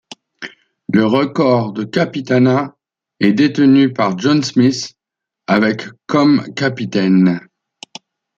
[0.91, 2.75] Le record de capitanats
[3.19, 4.95] est détenu par John Smit
[5.47, 7.39] avec comme capitaine.